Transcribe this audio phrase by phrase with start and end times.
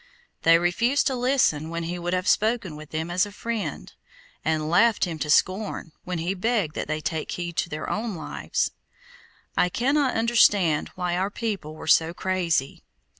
[0.41, 3.93] They refused to listen when he would have spoken with them as a friend,
[4.43, 8.15] and laughed him to scorn when he begged that they take heed to their own
[8.15, 8.71] lives.
[9.55, 12.81] I cannot understand why our people were so crazy.